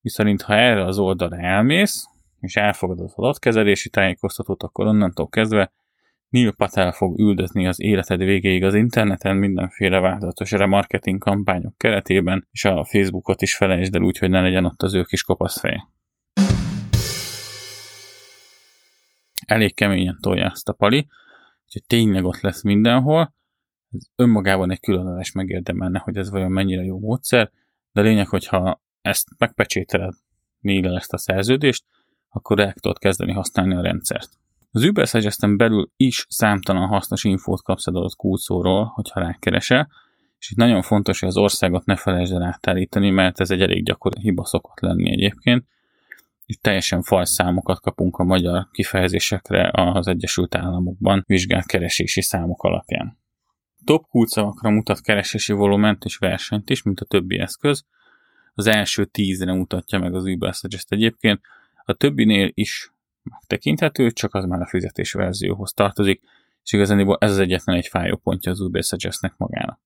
viszont 0.01 0.43
ha 0.43 0.55
erre 0.55 0.85
az 0.85 0.99
oldalra 0.99 1.37
elmész, 1.37 2.05
és 2.41 2.57
elfogadod 2.57 3.05
az 3.05 3.13
adatkezelési 3.17 3.89
tájékoztatót, 3.91 4.63
akkor 4.63 4.87
onnantól 4.87 5.29
kezdve 5.29 5.73
Neil 6.35 6.53
Patel 6.53 6.93
fog 6.93 7.19
üldözni 7.19 7.67
az 7.67 7.81
életed 7.81 8.19
végéig 8.19 8.65
az 8.65 8.75
interneten 8.75 9.37
mindenféle 9.37 10.01
változatos 10.01 10.51
remarketing 10.51 11.19
kampányok 11.19 11.79
keretében, 11.79 12.49
és 12.51 12.65
a 12.65 12.85
Facebookot 12.85 13.43
is 13.43 13.57
felejtsd 13.57 13.95
el 13.95 14.03
úgy, 14.03 14.19
hogy 14.19 14.31
ne 14.31 14.41
legyen 14.41 14.65
ott 14.65 14.83
az 14.83 14.95
ő 14.95 15.03
kis 15.03 15.23
kopasz 15.23 15.61
feje. 15.61 15.89
Elég 19.47 19.75
keményen 19.75 20.19
tolja 20.21 20.45
ezt 20.45 20.69
a 20.69 20.73
pali, 20.73 21.07
úgyhogy 21.65 21.85
tényleg 21.87 22.25
ott 22.25 22.41
lesz 22.41 22.63
mindenhol, 22.63 23.35
ez 23.91 24.07
önmagában 24.17 24.71
egy 24.71 24.81
különleges 24.81 25.33
megérdemelne, 25.33 25.99
hogy 25.99 26.17
ez 26.17 26.31
vajon 26.31 26.51
mennyire 26.51 26.83
jó 26.83 26.99
módszer, 26.99 27.51
de 27.93 28.01
a 28.01 28.05
lényeg, 28.05 28.29
hogyha 28.29 28.83
ezt 29.01 29.29
megpecsételed 29.39 30.15
néle 30.61 30.97
ezt 30.97 31.13
a 31.13 31.19
szerződést, 31.19 31.85
akkor 32.29 32.61
el 32.61 32.73
tudod 32.73 32.99
kezdeni 32.99 33.33
használni 33.33 33.75
a 33.75 33.83
rendszert. 33.83 34.39
Az 34.75 34.83
Uber 34.83 35.07
Suggest-en 35.07 35.57
belül 35.57 35.91
is 35.97 36.27
számtalan 36.29 36.87
hasznos 36.87 37.25
infót 37.25 37.63
kapsz 37.63 37.87
adott 37.87 38.15
kulcóról, 38.15 38.85
hogyha 38.85 39.21
rákeresel, 39.21 39.89
és 40.39 40.51
itt 40.51 40.57
nagyon 40.57 40.83
fontos, 40.83 41.21
hogy 41.21 41.29
az 41.29 41.37
országot 41.37 41.85
ne 41.85 41.97
felejtsd 41.97 42.33
el 42.33 42.43
átállítani, 42.43 43.11
mert 43.11 43.41
ez 43.41 43.51
egy 43.51 43.61
elég 43.61 43.85
gyakori 43.85 44.21
hiba 44.21 44.45
szokott 44.45 44.81
lenni 44.81 45.13
egyébként. 45.13 45.65
Itt 46.47 46.63
teljesen 46.63 47.03
fals 47.03 47.29
számokat 47.29 47.81
kapunk 47.81 48.17
a 48.17 48.25
magyar 48.25 48.69
kifejezésekre 48.71 49.71
az 49.73 50.07
Egyesült 50.07 50.55
Államokban 50.55 51.25
vizsgált 51.27 51.67
keresési 51.67 52.23
számok 52.23 52.63
alapján 52.63 53.23
top 53.85 54.09
kulcsszavakra 54.09 54.71
mutat 54.71 55.01
keresési 55.01 55.53
volument 55.53 56.05
és 56.05 56.17
versenyt 56.17 56.71
is, 56.71 56.83
mint 56.83 57.01
a 57.01 57.05
többi 57.05 57.39
eszköz. 57.39 57.85
Az 58.55 58.67
első 58.67 59.05
tízre 59.05 59.53
mutatja 59.53 59.99
meg 59.99 60.15
az 60.15 60.25
Uber 60.25 60.55
Suggest 60.55 60.93
egyébként. 60.93 61.41
A 61.85 61.93
többinél 61.93 62.51
is 62.55 62.93
megtekinthető, 63.31 64.11
csak 64.11 64.35
az 64.35 64.45
már 64.45 64.61
a 64.61 64.67
fizetés 64.67 65.13
verzióhoz 65.13 65.73
tartozik, 65.73 66.21
és 66.63 66.73
igazán 66.73 67.17
ez 67.19 67.31
az 67.31 67.39
egyetlen 67.39 67.77
egy 67.77 67.87
fájó 67.87 68.17
pontja 68.17 68.51
az 68.51 68.61
Uber 68.61 68.83
Suggestnek 68.83 69.35
magának. 69.37 69.81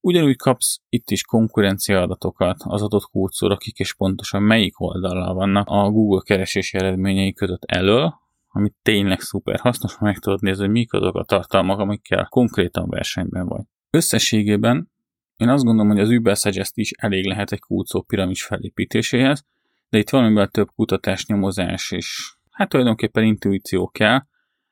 Ugyanúgy 0.00 0.36
kapsz 0.36 0.80
itt 0.88 1.10
is 1.10 1.22
konkurencia 1.22 2.00
adatokat 2.02 2.56
az 2.64 2.82
adott 2.82 3.04
kulcsszóra, 3.10 3.54
akik 3.54 3.78
és 3.78 3.94
pontosan 3.94 4.42
melyik 4.42 4.80
oldalra 4.80 5.34
vannak 5.34 5.68
a 5.68 5.90
Google 5.90 6.20
keresési 6.24 6.78
eredményei 6.78 7.32
között 7.32 7.64
elől, 7.64 8.14
ami 8.48 8.72
tényleg 8.82 9.20
szuper 9.20 9.60
hasznos, 9.60 9.94
ha 9.94 10.04
meg 10.04 10.18
tudod 10.18 10.42
nézni, 10.42 10.64
hogy 10.64 10.72
mik 10.72 10.92
azok 10.92 11.14
a 11.14 11.24
tartalmak, 11.24 11.78
amikkel 11.78 12.26
konkrétan 12.28 12.88
versenyben 12.88 13.46
vagy. 13.46 13.64
Összességében 13.90 14.90
én 15.36 15.48
azt 15.48 15.64
gondolom, 15.64 15.90
hogy 15.90 16.00
az 16.00 16.10
Uber 16.10 16.36
Suggest 16.36 16.76
is 16.76 16.90
elég 16.90 17.26
lehet 17.26 17.52
egy 17.52 17.60
kulcó 17.60 18.02
piramis 18.02 18.44
felépítéséhez, 18.44 19.44
de 19.90 19.98
itt 19.98 20.10
valamivel 20.10 20.48
több 20.48 20.68
kutatás, 20.74 21.26
nyomozás 21.26 21.90
és 21.90 22.34
hát 22.60 22.68
tulajdonképpen 22.68 23.24
intuíció 23.24 23.88
kell, 23.88 24.20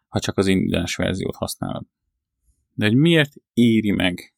ha 0.08 0.20
csak 0.20 0.38
az 0.38 0.46
ingyenes 0.46 0.96
verziót 0.96 1.36
használod. 1.36 1.84
De 2.74 2.86
hogy 2.86 2.96
miért 2.96 3.32
éri 3.52 3.90
meg 3.90 4.34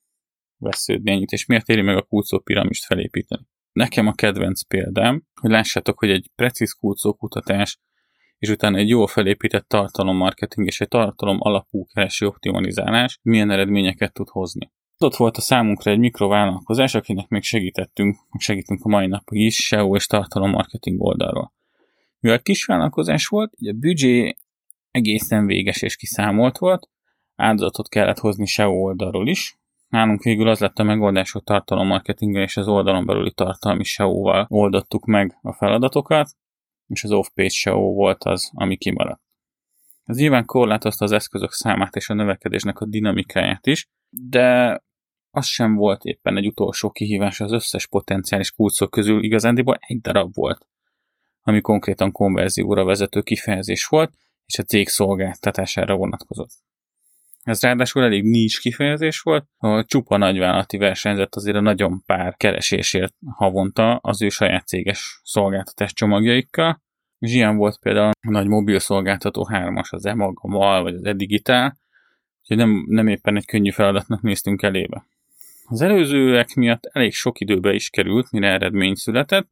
vesződni 0.56 1.10
ennyit, 1.10 1.30
és 1.30 1.46
miért 1.46 1.68
éri 1.68 1.82
meg 1.82 1.96
a 1.96 2.02
kulcó 2.02 2.38
piramist 2.38 2.84
felépíteni? 2.84 3.46
Nekem 3.72 4.06
a 4.06 4.12
kedvenc 4.12 4.62
példám, 4.62 5.22
hogy 5.40 5.50
lássátok, 5.50 5.98
hogy 5.98 6.10
egy 6.10 6.30
precíz 6.34 6.72
kulcó 6.72 7.14
kutatás 7.14 7.80
és 8.38 8.48
utána 8.48 8.76
egy 8.76 8.88
jól 8.88 9.06
felépített 9.06 9.68
tartalommarketing 9.68 10.66
és 10.66 10.80
egy 10.80 10.88
tartalom 10.88 11.36
alapú 11.40 11.84
kereső 11.84 12.26
optimalizálás 12.26 13.18
milyen 13.22 13.50
eredményeket 13.50 14.12
tud 14.12 14.28
hozni. 14.28 14.72
Ott 14.98 15.16
volt 15.16 15.36
a 15.36 15.40
számunkra 15.40 15.90
egy 15.90 15.98
mikrovállalkozás, 15.98 16.94
akinek 16.94 17.28
még 17.28 17.42
segítettünk, 17.42 18.16
segítünk 18.38 18.84
a 18.84 18.88
mai 18.88 19.06
napig 19.06 19.40
is 19.40 19.54
SEO 19.54 19.94
és 19.94 20.06
tartalommarketing 20.06 21.00
oldalról. 21.00 21.52
Mivel 22.20 22.42
kisvállalkozás 22.42 23.26
volt, 23.26 23.52
így 23.56 23.68
a 23.68 23.72
büdzsé 23.72 24.34
egészen 24.90 25.46
véges 25.46 25.82
és 25.82 25.96
kiszámolt 25.96 26.58
volt, 26.58 26.88
áldozatot 27.36 27.88
kellett 27.88 28.18
hozni 28.18 28.46
SEO 28.46 28.72
oldalról 28.72 29.28
is. 29.28 29.58
Nálunk 29.88 30.22
végül 30.22 30.48
az 30.48 30.58
lett 30.60 30.78
a 30.78 30.82
megoldás, 30.82 31.30
hogy 31.30 31.42
tartalommarketinggel 31.42 32.42
és 32.42 32.56
az 32.56 32.68
oldalon 32.68 33.06
belüli 33.06 33.32
tartalmi 33.32 33.84
SEO-val 33.84 34.46
oldottuk 34.48 35.04
meg 35.04 35.38
a 35.42 35.52
feladatokat, 35.52 36.30
és 36.86 37.04
az 37.04 37.12
off-page 37.12 37.48
SEO 37.48 37.92
volt 37.92 38.24
az, 38.24 38.50
ami 38.54 38.76
kimaradt. 38.76 39.22
Ez 40.04 40.16
nyilván 40.16 40.44
korlátozta 40.44 41.04
az 41.04 41.12
eszközök 41.12 41.52
számát 41.52 41.96
és 41.96 42.08
a 42.08 42.14
növekedésnek 42.14 42.80
a 42.80 42.86
dinamikáját 42.86 43.66
is, 43.66 43.88
de 44.08 44.80
az 45.30 45.46
sem 45.46 45.74
volt 45.74 46.04
éppen 46.04 46.36
egy 46.36 46.46
utolsó 46.46 46.90
kihívás 46.90 47.40
az 47.40 47.52
összes 47.52 47.86
potenciális 47.86 48.50
kulcok 48.50 48.90
közül, 48.90 49.22
igazándiból 49.22 49.78
egy 49.80 50.00
darab 50.00 50.34
volt, 50.34 50.66
ami 51.42 51.60
konkrétan 51.60 52.12
konverzióra 52.12 52.84
vezető 52.84 53.20
kifejezés 53.20 53.86
volt, 53.86 54.12
és 54.46 54.58
a 54.58 54.62
cég 54.62 54.88
szolgáltatására 54.88 55.96
vonatkozott. 55.96 56.52
Ez 57.42 57.62
ráadásul 57.62 58.02
elég 58.02 58.22
nincs 58.22 58.60
kifejezés 58.60 59.20
volt, 59.20 59.46
a 59.56 59.84
csupa 59.84 60.16
nagyvállalati 60.16 60.76
versenyzett 60.76 61.34
azért 61.34 61.56
a 61.56 61.60
nagyon 61.60 62.02
pár 62.06 62.36
keresésért 62.36 63.14
havonta 63.34 63.96
az 63.96 64.22
ő 64.22 64.28
saját 64.28 64.66
céges 64.66 65.20
szolgáltatás 65.24 65.92
csomagjaikkal, 65.92 66.82
és 67.18 67.32
ilyen 67.32 67.56
volt 67.56 67.78
például 67.78 68.10
a 68.20 68.30
nagy 68.30 68.46
mobil 68.46 68.78
szolgáltató 68.78 69.46
hármas, 69.46 69.92
az 69.92 70.06
EMAG, 70.06 70.38
a 70.42 70.48
MAL 70.48 70.82
vagy 70.82 70.94
az 70.94 71.04
Edigitál, 71.04 71.78
úgyhogy 72.40 72.56
nem, 72.56 72.84
nem 72.86 73.06
éppen 73.06 73.36
egy 73.36 73.46
könnyű 73.46 73.70
feladatnak 73.70 74.22
néztünk 74.22 74.62
elébe. 74.62 75.04
Az 75.64 75.80
előzőek 75.80 76.54
miatt 76.54 76.84
elég 76.92 77.12
sok 77.12 77.40
időbe 77.40 77.72
is 77.72 77.90
került, 77.90 78.30
mire 78.30 78.48
eredmény 78.48 78.94
született. 78.94 79.48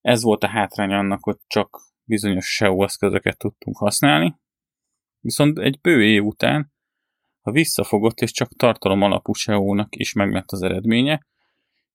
Ez 0.00 0.22
volt 0.22 0.42
a 0.42 0.48
hátrány 0.48 0.92
annak, 0.92 1.24
hogy 1.24 1.36
csak 1.46 1.80
bizonyos 2.04 2.54
SEO 2.54 2.84
eszközöket 2.84 3.38
tudtunk 3.38 3.76
használni. 3.76 4.34
Viszont 5.20 5.58
egy 5.58 5.80
bő 5.80 6.04
év 6.04 6.24
után 6.24 6.72
a 7.40 7.50
visszafogott 7.50 8.20
és 8.20 8.32
csak 8.32 8.56
tartalom 8.56 9.02
alapú 9.02 9.32
SEO-nak 9.32 9.96
is 9.96 10.12
meglett 10.12 10.50
az 10.50 10.62
eredménye, 10.62 11.26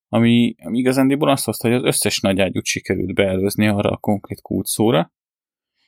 ami, 0.07 0.55
ami 0.57 0.77
igazándiból 0.77 1.29
azt 1.29 1.45
hozta, 1.45 1.67
hogy 1.67 1.77
az 1.77 1.83
összes 1.83 2.19
nagy 2.19 2.39
ágyút 2.39 2.65
sikerült 2.65 3.13
beelőzni 3.13 3.67
arra 3.67 3.89
a 3.89 3.97
konkrét 3.97 4.41
kulcsszóra, 4.41 5.13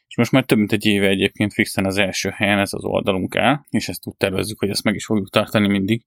és 0.08 0.18
most 0.18 0.32
már 0.32 0.46
több 0.46 0.58
mint 0.58 0.72
egy 0.72 0.86
éve 0.86 1.08
egyébként 1.08 1.54
fixen 1.54 1.86
az 1.86 1.98
első 1.98 2.30
helyen 2.30 2.60
ez 2.60 2.74
az 2.74 2.84
oldalunk 2.84 3.36
áll, 3.36 3.66
és 3.70 3.90
ezt 3.90 4.08
úgy 4.08 4.16
tervezzük, 4.16 4.60
hogy 4.60 4.70
ezt 4.70 4.84
meg 4.84 4.96
is 4.96 5.06
fogjuk 5.06 5.30
tartani 5.30 5.68
mindig. 5.68 6.06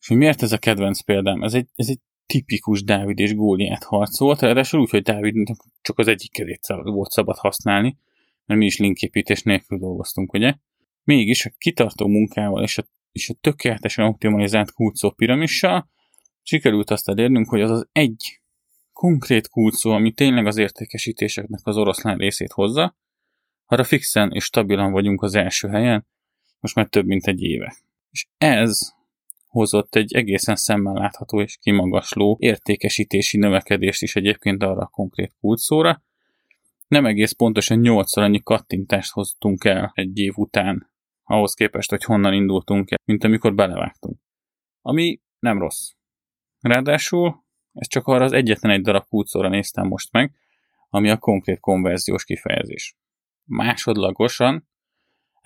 És 0.00 0.08
hogy 0.08 0.16
miért 0.16 0.42
ez 0.42 0.52
a 0.52 0.58
kedvenc 0.58 1.00
példám? 1.00 1.42
Ez 1.42 1.54
egy, 1.54 1.68
ez 1.74 1.88
egy 1.88 2.00
tipikus 2.28 2.82
Dávid 2.82 3.18
és 3.18 3.34
Góliát 3.34 3.84
harc 3.84 4.18
volt, 4.18 4.40
ráadásul 4.40 4.80
úgy, 4.80 4.90
hogy 4.90 5.02
Dávidnak 5.02 5.64
csak 5.80 5.98
az 5.98 6.08
egyik 6.08 6.32
kezét 6.32 6.66
volt 6.66 7.10
szabad 7.10 7.36
használni, 7.36 7.98
mert 8.44 8.60
mi 8.60 8.66
is 8.66 8.78
linképítés 8.78 9.42
nélkül 9.42 9.78
dolgoztunk, 9.78 10.32
ugye? 10.32 10.54
Mégis 11.04 11.46
a 11.46 11.50
kitartó 11.58 12.06
munkával 12.06 12.62
és 12.62 12.78
a, 12.78 12.84
és 13.12 13.28
a 13.28 13.34
tökéletesen 13.40 14.04
optimalizált 14.04 14.72
kulcó 14.72 15.10
piramissal 15.10 15.90
sikerült 16.42 16.90
azt 16.90 17.08
elérnünk, 17.08 17.48
hogy 17.48 17.60
az 17.60 17.70
az 17.70 17.88
egy 17.92 18.40
konkrét 18.92 19.48
kulcó, 19.48 19.90
ami 19.90 20.12
tényleg 20.12 20.46
az 20.46 20.56
értékesítéseknek 20.56 21.60
az 21.62 21.76
oroszlán 21.76 22.16
részét 22.16 22.52
hozza, 22.52 22.96
arra 23.66 23.84
fixen 23.84 24.32
és 24.32 24.44
stabilan 24.44 24.92
vagyunk 24.92 25.22
az 25.22 25.34
első 25.34 25.68
helyen, 25.68 26.06
most 26.60 26.74
már 26.74 26.86
több 26.86 27.06
mint 27.06 27.26
egy 27.26 27.42
éve. 27.42 27.76
És 28.10 28.26
ez 28.38 28.92
hozott 29.48 29.94
egy 29.94 30.14
egészen 30.14 30.56
szemmel 30.56 30.92
látható 30.92 31.40
és 31.40 31.56
kimagasló 31.60 32.36
értékesítési 32.40 33.38
növekedést 33.38 34.02
is 34.02 34.16
egyébként 34.16 34.62
arra 34.62 34.80
a 34.80 34.86
konkrét 34.86 35.34
kulcsszóra. 35.40 36.02
Nem 36.88 37.06
egész 37.06 37.32
pontosan 37.32 37.78
8 37.78 38.16
annyi 38.16 38.42
kattintást 38.42 39.12
hoztunk 39.12 39.64
el 39.64 39.90
egy 39.94 40.18
év 40.18 40.32
után, 40.36 40.90
ahhoz 41.24 41.54
képest, 41.54 41.90
hogy 41.90 42.04
honnan 42.04 42.32
indultunk 42.32 42.90
el, 42.90 42.98
mint 43.04 43.24
amikor 43.24 43.54
belevágtunk. 43.54 44.18
Ami 44.80 45.20
nem 45.38 45.58
rossz. 45.58 45.90
Ráadásul 46.60 47.44
ez 47.72 47.88
csak 47.88 48.06
arra 48.06 48.24
az 48.24 48.32
egyetlen 48.32 48.72
egy 48.72 48.82
darab 48.82 49.08
kulcsszóra 49.08 49.48
néztem 49.48 49.86
most 49.86 50.12
meg, 50.12 50.32
ami 50.88 51.10
a 51.10 51.16
konkrét 51.18 51.60
konverziós 51.60 52.24
kifejezés. 52.24 52.96
Másodlagosan 53.44 54.67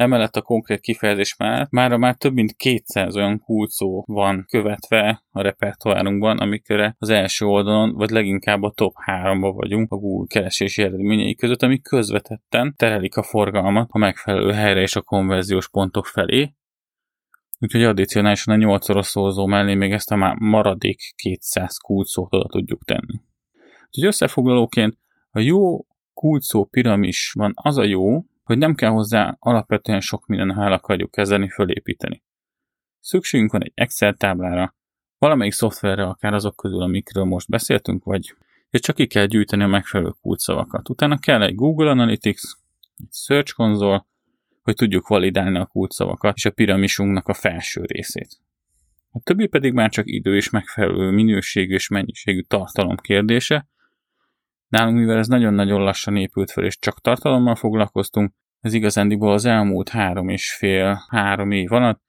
Emellett 0.02 0.36
a 0.36 0.42
konkrét 0.42 0.80
kifejezés 0.80 1.36
már 1.36 1.68
már 1.70 2.14
több 2.14 2.32
mint 2.32 2.56
200 2.56 3.16
olyan 3.16 3.38
kulcó 3.38 4.04
van 4.06 4.44
követve 4.48 5.22
a 5.30 5.42
repertoárunkban, 5.42 6.38
amikre 6.38 6.96
az 6.98 7.08
első 7.08 7.44
oldalon, 7.46 7.92
vagy 7.94 8.10
leginkább 8.10 8.62
a 8.62 8.70
top 8.70 8.94
3-ba 9.06 9.52
vagyunk 9.54 9.92
a 9.92 9.96
Google 9.96 10.26
keresési 10.28 10.82
eredményei 10.82 11.34
között, 11.34 11.62
amik 11.62 11.82
közvetetten 11.82 12.74
terelik 12.76 13.16
a 13.16 13.22
forgalmat 13.22 13.88
a 13.90 13.98
megfelelő 13.98 14.52
helyre 14.52 14.80
és 14.80 14.96
a 14.96 15.02
konverziós 15.02 15.68
pontok 15.68 16.06
felé, 16.06 16.52
Úgyhogy 17.60 17.82
addicionálisan 17.82 18.54
a 18.54 18.56
8 18.56 18.84
szoros 18.84 19.06
szózó 19.06 19.46
mellé 19.46 19.74
még 19.74 19.92
ezt 19.92 20.10
a 20.10 20.36
maradék 20.38 21.00
200 21.16 21.76
kulcót 21.76 22.34
oda 22.34 22.48
tudjuk 22.48 22.84
tenni. 22.84 23.20
Úgyhogy 23.86 24.04
összefoglalóként 24.04 24.98
a 25.30 25.40
jó 25.40 25.86
kulcó 26.14 26.64
piramis 26.64 27.32
van 27.32 27.52
az 27.54 27.76
a 27.76 27.84
jó, 27.84 28.24
hogy 28.42 28.58
nem 28.58 28.74
kell 28.74 28.90
hozzá 28.90 29.36
alapvetően 29.38 30.00
sok 30.00 30.26
minden, 30.26 30.50
ha 30.50 30.62
el 30.62 30.72
akarjuk 30.72 31.10
kezdeni 31.10 31.48
fölépíteni. 31.48 32.22
Szükségünk 33.00 33.52
van 33.52 33.62
egy 33.62 33.72
Excel 33.74 34.14
táblára, 34.14 34.74
valamelyik 35.18 35.52
szoftverre, 35.52 36.04
akár 36.04 36.34
azok 36.34 36.56
közül, 36.56 36.82
amikről 36.82 37.24
most 37.24 37.48
beszéltünk, 37.48 38.04
vagy 38.04 38.34
és 38.70 38.80
csak 38.80 38.96
ki 38.96 39.06
kell 39.06 39.26
gyűjteni 39.26 39.62
a 39.62 39.66
megfelelő 39.66 40.10
kulcsszavakat. 40.20 40.88
Utána 40.88 41.18
kell 41.18 41.42
egy 41.42 41.54
Google 41.54 41.90
Analytics, 41.90 42.42
egy 42.96 43.12
Search 43.12 43.54
Console, 43.54 44.06
hogy 44.62 44.74
tudjuk 44.74 45.08
validálni 45.08 45.58
a 45.58 45.66
kulcsszavakat 45.66 46.36
és 46.36 46.44
a 46.44 46.50
piramisunknak 46.50 47.28
a 47.28 47.34
felső 47.34 47.82
részét. 47.84 48.40
A 49.10 49.20
többi 49.20 49.46
pedig 49.46 49.72
már 49.72 49.90
csak 49.90 50.06
idő 50.06 50.36
és 50.36 50.50
megfelelő 50.50 51.10
minőségű 51.10 51.74
és 51.74 51.88
mennyiségű 51.88 52.40
tartalom 52.40 52.96
kérdése, 52.96 53.68
Nálunk, 54.72 54.98
mivel 54.98 55.18
ez 55.18 55.26
nagyon-nagyon 55.26 55.82
lassan 55.82 56.16
épült 56.16 56.50
fel, 56.50 56.64
és 56.64 56.78
csak 56.78 57.00
tartalommal 57.00 57.54
foglalkoztunk, 57.54 58.32
ez 58.60 58.72
igazándiból 58.72 59.32
az 59.32 59.44
elmúlt 59.44 59.88
három 59.88 60.28
és 60.28 60.54
fél, 60.54 61.04
három 61.08 61.50
év 61.50 61.72
alatt 61.72 62.02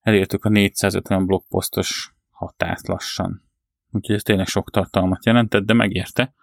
elértük 0.00 0.44
a 0.44 0.48
450 0.48 1.26
blogposztos 1.26 2.14
határt 2.30 2.86
lassan. 2.86 3.42
Úgyhogy 3.90 4.14
ez 4.14 4.22
tényleg 4.22 4.46
sok 4.46 4.70
tartalmat 4.70 5.26
jelentett, 5.26 5.64
de 5.64 5.72
megérte, 5.72 6.34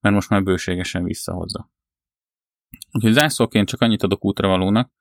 mert 0.00 0.14
most 0.14 0.28
már 0.28 0.42
bőségesen 0.42 1.04
visszahozza. 1.04 1.70
Úgyhogy 2.90 3.12
zászlóként 3.12 3.68
csak 3.68 3.80
annyit 3.80 4.02
adok 4.02 4.24
útravalónak, 4.24 4.92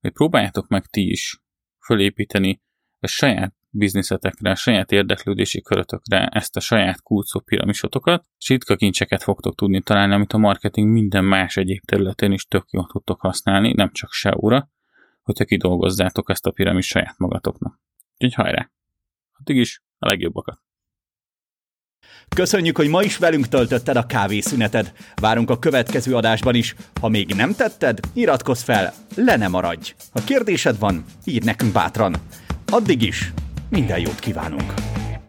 hogy 0.00 0.12
próbáljátok 0.12 0.68
meg 0.68 0.86
ti 0.86 1.10
is 1.10 1.42
fölépíteni 1.84 2.62
a 2.98 3.06
saját 3.06 3.54
bizniszetekre, 3.70 4.54
saját 4.54 4.92
érdeklődési 4.92 5.62
körötökre 5.62 6.26
ezt 6.26 6.56
a 6.56 6.60
saját 6.60 7.02
kulcó 7.02 7.40
piramisotokat, 7.40 8.24
és 8.38 8.48
ritka 8.48 8.76
kincseket 8.76 9.22
fogtok 9.22 9.54
tudni 9.54 9.82
találni, 9.82 10.14
amit 10.14 10.32
a 10.32 10.38
marketing 10.38 10.88
minden 10.88 11.24
más 11.24 11.56
egyéb 11.56 11.84
területén 11.84 12.32
is 12.32 12.44
tök 12.44 12.64
jól 12.70 12.88
tudtok 12.92 13.20
használni, 13.20 13.72
nem 13.72 13.92
csak 13.92 14.12
SEO-ra, 14.12 14.70
hogyha 15.22 15.44
kidolgozzátok 15.44 16.30
ezt 16.30 16.46
a 16.46 16.50
piramis 16.50 16.86
saját 16.86 17.18
magatoknak. 17.18 17.80
Úgyhogy 18.12 18.34
hajrá! 18.34 18.70
Addig 19.38 19.56
is 19.56 19.82
a 19.98 20.06
legjobbakat! 20.06 20.60
Köszönjük, 22.36 22.76
hogy 22.76 22.88
ma 22.88 23.02
is 23.02 23.16
velünk 23.16 23.48
töltötted 23.48 23.96
a 23.96 24.06
kávészüneted. 24.06 24.92
Várunk 25.14 25.50
a 25.50 25.58
következő 25.58 26.14
adásban 26.14 26.54
is. 26.54 26.74
Ha 27.00 27.08
még 27.08 27.34
nem 27.34 27.52
tetted, 27.52 28.00
iratkozz 28.12 28.62
fel, 28.62 28.92
le 29.16 29.36
ne 29.36 29.48
maradj. 29.48 29.94
Ha 30.12 30.24
kérdésed 30.24 30.78
van, 30.78 31.04
írd 31.24 31.44
nekünk 31.44 31.72
bátran. 31.72 32.14
Addig 32.66 33.02
is, 33.02 33.32
minden 33.70 33.98
jót 33.98 34.18
kívánunk! 34.18 34.74